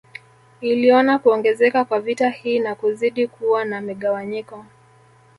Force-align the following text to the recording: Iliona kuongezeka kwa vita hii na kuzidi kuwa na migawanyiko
Iliona 0.61 1.19
kuongezeka 1.19 1.85
kwa 1.85 2.01
vita 2.01 2.29
hii 2.29 2.59
na 2.59 2.75
kuzidi 2.75 3.27
kuwa 3.27 3.65
na 3.65 3.81
migawanyiko 3.81 4.65